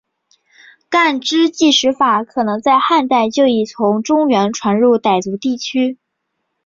[0.89, 5.99] 干支纪时法可能在汉代就已从中原传入傣族地区。